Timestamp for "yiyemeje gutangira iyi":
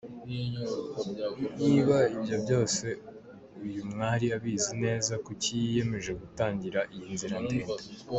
5.61-7.09